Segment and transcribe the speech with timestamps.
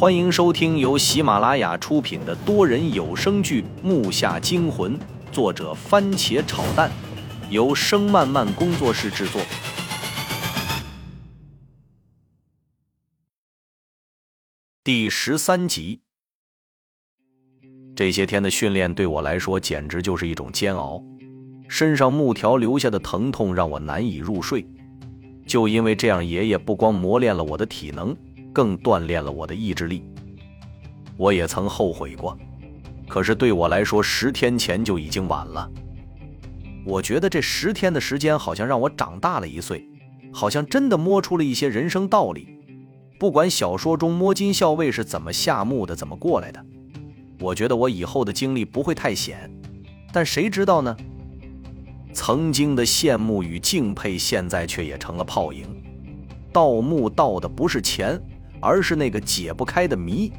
[0.00, 4.98] 欢迎收听由喜马拉雅出品的多人有声剧《木下惊魂》，
[5.30, 6.90] 作者番茄炒蛋，
[7.50, 9.42] 由声漫漫工作室制作。
[14.82, 16.00] 第十三集。
[17.94, 21.04] 这些天的训练对我来说简直就是一种煎熬，
[21.68, 24.66] 身上木条留下的疼痛让我难以入睡。
[25.46, 28.16] 就因为这样，爷爷不光磨练了我的体能。
[28.52, 30.04] 更锻炼了我的意志力。
[31.16, 32.36] 我也曾后悔过，
[33.08, 35.70] 可是对我来说，十天前就已经晚了。
[36.86, 39.86] 我觉得这十天的时间好像让我长大了一岁，
[40.32, 42.58] 好像真的摸出了一些人生道理。
[43.18, 46.64] 不管小说中摸金校尉是怎么下墓的，怎么过来的，
[47.38, 49.50] 我觉得我以后的经历不会太险。
[50.10, 50.96] 但谁知道呢？
[52.12, 55.66] 曾经的羡慕与敬佩，现在却也成了泡影。
[56.50, 58.20] 盗墓盗的不是钱。
[58.60, 60.32] 而是那个解不开的谜。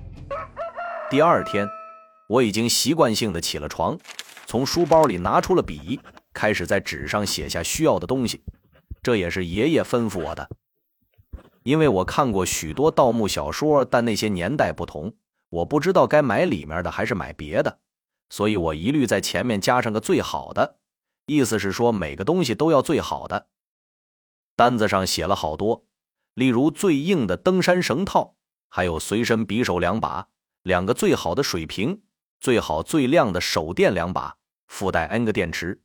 [1.10, 1.68] 第二天，
[2.28, 3.98] 我已经习惯性的起了床，
[4.46, 6.00] 从书包里拿出了笔，
[6.34, 8.44] 开始在纸上写下需要的东西。
[9.04, 10.48] 这也是爷爷吩咐我的，
[11.64, 15.14] 因为我看过许多盗墓小说，但那些年代不同，
[15.50, 17.80] 我不知道该买里面的还是买别的，
[18.30, 20.78] 所以我一律在前面加上个最好的，
[21.26, 23.48] 意思是说每个东西都要最好的。
[24.56, 25.86] 单子上写了好多。
[26.42, 28.36] 例如最硬的登山绳套，
[28.68, 30.30] 还有随身匕首两把，
[30.64, 32.02] 两个最好的水瓶，
[32.40, 35.84] 最好最亮的手电两把，附带 N 个电池。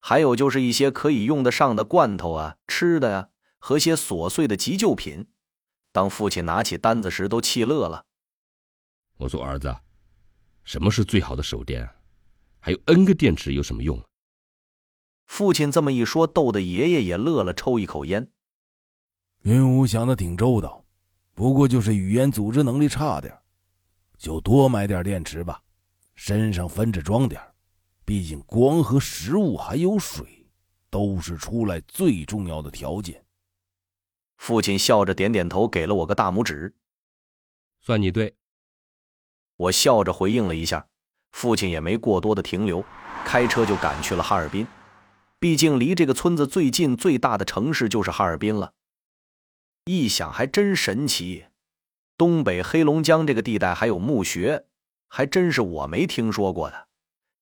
[0.00, 3.28] 还有就是一些可以用得上的罐头啊、吃的呀，
[3.58, 5.28] 和些琐碎的急救品。
[5.92, 8.06] 当父亲拿起单子时，都气乐了。
[9.18, 9.76] 我说儿子，
[10.64, 11.86] 什么是最好的手电？
[12.58, 14.02] 还有 N 个电池有什么用？
[15.26, 18.32] 父亲这么一说，逗得爷爷也乐了，抽一口烟。
[19.42, 20.84] 云武想的挺周到，
[21.34, 23.36] 不过就是语言组织能力差点，
[24.16, 25.60] 就多买点电池吧，
[26.14, 27.40] 身上分着装点。
[28.04, 30.46] 毕竟光和食物还有水，
[30.90, 33.24] 都是出来最重要的条件。
[34.36, 36.72] 父亲笑着点点头，给了我个大拇指，
[37.80, 38.36] 算你对。
[39.56, 40.86] 我笑着回应了一下，
[41.32, 42.84] 父亲也没过多的停留，
[43.24, 44.64] 开车就赶去了哈尔滨。
[45.40, 48.72] 毕竟离这个村子最近、最大的城市就是哈尔滨了。
[49.84, 51.46] 一想还真神奇，
[52.16, 54.66] 东北黑龙江这个地带还有墓穴，
[55.08, 56.86] 还真是我没听说过的。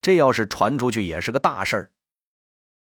[0.00, 1.92] 这要是传出去，也是个大事儿。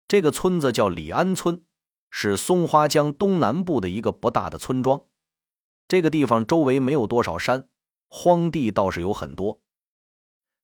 [0.08, 1.62] 这个村子叫李安村，
[2.10, 5.02] 是松花江东南部的一个不大的村庄。
[5.86, 7.68] 这个地方周围没有多少山，
[8.08, 9.60] 荒地倒是有很多。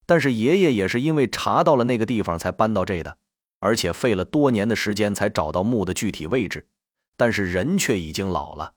[0.07, 3.19] 但是爷爷也是因为查到了那个地方才搬到这的，
[3.61, 6.67] 而且费了多年的时间才找到墓的具体位置。
[7.23, 8.73] 但是人却已经老了，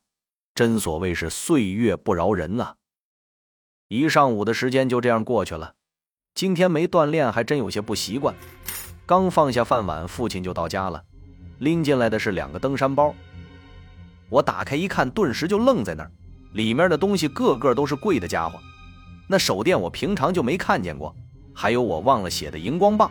[0.54, 2.76] 真所谓是岁月不饶人呐。
[3.88, 5.74] 一上午的时间就这样过去了，
[6.36, 8.36] 今天没锻炼还真有些不习惯。
[9.08, 11.04] 刚放下饭碗，父亲就到家了，
[11.58, 13.16] 拎进来的是两个登山包。
[14.30, 16.12] 我打开一看，顿时就愣在那儿，
[16.54, 18.60] 里面的东西个个都是贵的家伙。
[19.28, 21.16] 那手电我平常就没看见过，
[21.52, 23.10] 还有我忘了写的荧光棒。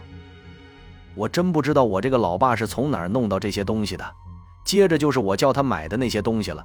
[1.17, 4.15] 我真不知道我这个老爸是从哪儿弄到这些东西的。
[4.65, 6.65] 接着就是我叫他买的那些东西了，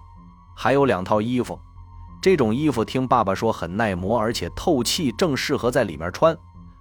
[0.55, 1.59] 还有两套衣服。
[2.21, 6.37] 这种衣服听爸爸说很耐磨，而且透气，正适合在里面穿，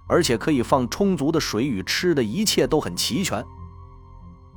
[0.07, 3.45] 而且可以放充足的水与吃的，一切都很齐全。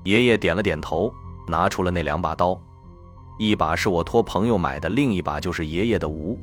[0.05, 1.13] 爷爷点了点头，
[1.47, 2.61] 拿出了那两把刀，
[3.39, 6.37] 一把是我托朋友买的，另一把就是爷爷的无，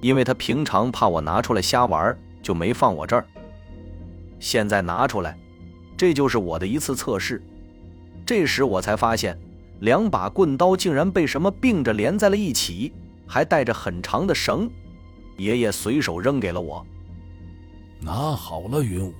[0.00, 3.26] 因为他平常怕我拿出来瞎玩，就没放我这儿。
[4.38, 5.38] 现在拿出来，
[5.94, 7.42] 这就是我的一次测试。
[8.28, 9.40] 这时我才发现，
[9.80, 12.92] 两把棍刀竟然被什么并着连在了一起，
[13.26, 14.70] 还带着很长的绳。
[15.38, 16.84] 爷爷随手扔给了我，
[18.02, 19.14] 拿好了，云武，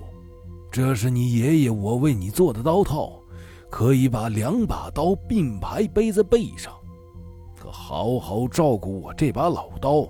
[0.69, 3.19] 这是你爷爷我为你做的刀套，
[3.67, 6.71] 可以把两把刀并排背在背上。
[7.59, 10.07] 可好好照顾我这把老刀，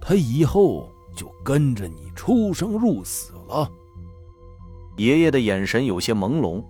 [0.00, 3.70] 他以后就跟着你出生入死了。
[4.96, 6.64] 爷爷的眼神有些朦胧。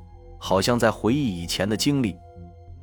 [0.47, 2.15] 好像在回忆以前的经历。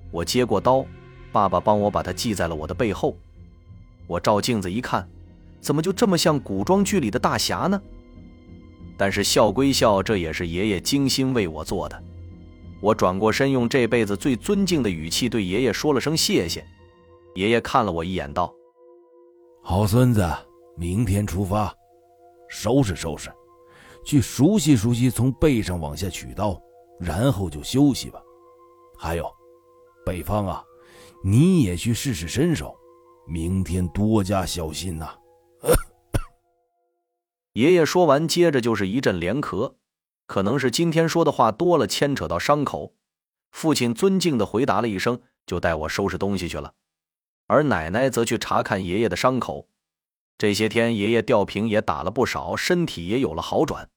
[0.10, 0.84] 我接过刀，
[1.32, 3.16] 爸爸帮我把它系在了我的背后。
[4.08, 5.08] 我照镜子一看，
[5.60, 7.80] 怎么就这么像古装剧里的大侠呢？
[8.98, 12.04] 但是笑归笑，这也是爷爷精心为我做的。
[12.82, 16.66] 我转过身，用这辈子最尊敬的语气对爷爷说了声谢谢。
[17.36, 18.52] 爷爷看了我一眼，道
[19.62, 20.28] ：“好孙子，
[20.76, 21.72] 明天出发，
[22.50, 23.32] 收拾收拾，
[24.04, 26.60] 去熟悉熟悉从背上往下取刀。”
[27.02, 28.22] 然后就休息吧。
[28.98, 29.30] 还有，
[30.06, 30.64] 北方啊，
[31.24, 32.76] 你也去试试身手，
[33.28, 35.18] 明天多加小心呐。
[37.54, 39.76] 爷爷说完，接着就是一阵连咳，
[40.28, 42.94] 可能是今天说的话多了，牵扯到伤口。
[43.52, 46.74] 父亲尊敬的回答了一声，就带我收拾东西去了。
[47.48, 49.68] 而奶奶则去查看爷爷的伤口。
[50.38, 53.90] 这些天，爷爷吊瓶也打了不少，身体也有了好转。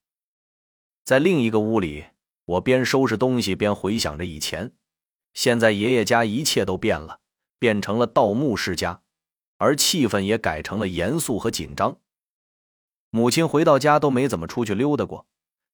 [1.04, 2.06] 在另一个屋里，
[2.46, 4.72] 我边收拾东西边回想着以前。
[5.32, 7.20] 现在爷爷家一切都变了，
[7.58, 9.00] 变成了盗墓世家，
[9.58, 11.98] 而气氛也改成了严肃和紧张。
[13.10, 15.26] 母亲回到家都没怎么出去溜达过，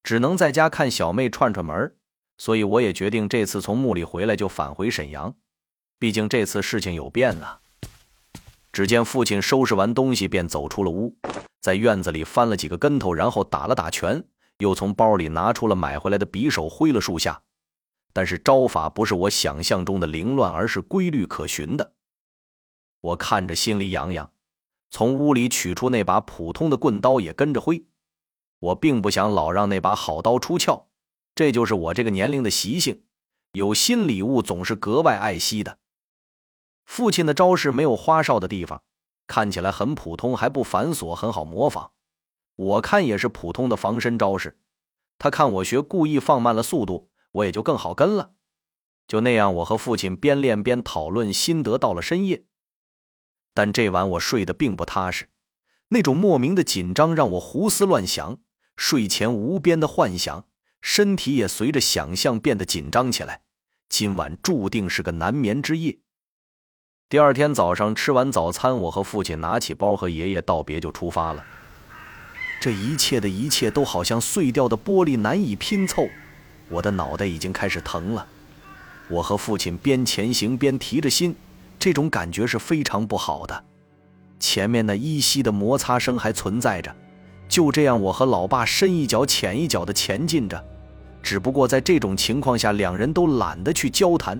[0.02, 1.96] 只能在家看小妹串串门
[2.38, 5.34] 所以我也决定这次从墓里回来就返回沈阳，
[5.98, 7.60] 毕竟这次事情有变啊。
[8.72, 11.16] 只见父亲收拾完东西便走出了屋，
[11.60, 14.24] 在院子里翻了几个跟头，然后打了打拳，
[14.60, 17.42] 又从包里拿出了买回来的匕首挥了数下。
[18.12, 21.92] 但是招法不是我想象中的凌乱，而是规律可循的。
[23.00, 24.32] 我看着心里痒痒。
[24.92, 27.84] 从屋里取出那把普通的棍刀，也跟着挥。
[28.58, 30.88] 我并不想老让那把好刀出鞘，
[31.36, 33.04] 这就是我这个年龄的习性。
[33.52, 35.78] 有新礼物总是格外爱惜的。
[36.84, 38.82] 父亲的招式没有花哨的地方，
[39.28, 41.92] 看起来很普通，还不繁琐，很好模仿。
[42.60, 44.58] 我看也是普通的防身招式。
[45.18, 48.32] 他看我学，故意放慢了速度，我也就更好跟了。
[49.08, 52.44] 就那样，我和父亲边练边讨论心得，到了深夜。
[53.54, 55.30] 但这晚我睡得并不踏实，
[55.88, 58.38] 那种莫名的紧张让我胡思乱想，
[58.76, 60.46] 睡前无边的幻想，
[60.82, 63.40] 身体也随着想象变得紧张起来。
[63.88, 65.98] 今晚注定是个难眠之夜。
[67.08, 71.42] 第二天早上吃完早餐，我和父亲拿起包和爷爷道别就出发了。
[72.60, 76.06] 这一切的一切都好像碎掉的玻璃难以拼凑，
[76.68, 78.26] 我的脑袋已经开始疼了。
[79.08, 81.34] 我和父亲边前行边提着心。
[81.78, 83.64] 这种感觉是非常不好的，
[84.38, 86.94] 前面那依稀的摩擦声还存在着。
[87.48, 90.62] 就这样，我和老爸深一脚浅一脚的前进着，
[91.22, 94.38] 只不过在这种情况下，两人都懒得去交谈。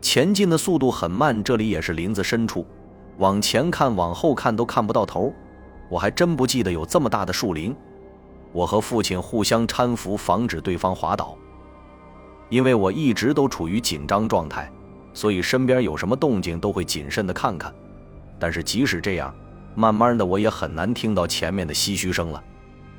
[0.00, 2.66] 前进的速度很慢，这里也是林子深处，
[3.18, 5.30] 往前看、往后看都看不到头。
[5.88, 7.74] 我还真不记得有这么大的树林。
[8.52, 11.36] 我和父亲互相搀扶，防止对方滑倒，
[12.48, 14.70] 因为我一直都处于紧张状态。
[15.12, 17.72] 所以身边有什么动静都会谨慎的看看，
[18.36, 19.32] 但是即使这样，
[19.76, 22.42] 慢慢的我也很难听到前面的唏嘘声了，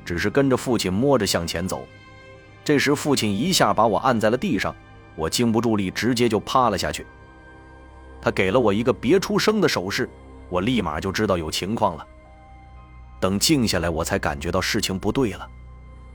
[0.02, 1.86] 只是跟着父亲摸着向前走。
[2.64, 4.74] 这时父亲一下把我按在了地上，
[5.14, 7.06] 我经不住力，直接就趴了下去。
[8.20, 10.08] 他给了我一个别出声的手势，
[10.48, 12.06] 我立马就知道有情况了。
[13.20, 15.48] 等静下来，我才感觉到事情不对了，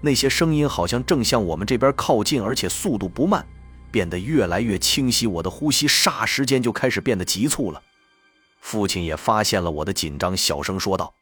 [0.01, 3.45] 那些声音好像正向我们这边靠近，而且速度不慢。
[3.91, 7.81] 变得越来越清晰，我的呼吸霎时间就开始变得急促了。
[8.61, 11.13] 父亲也发现了我的紧张，小声说道：“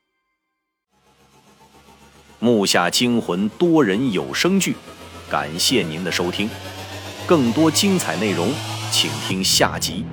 [2.37, 4.75] 木下惊魂多人有声剧，
[5.31, 6.47] 感谢您的收听，
[7.25, 8.53] 更多精彩内容，
[8.91, 10.05] 请听下集。”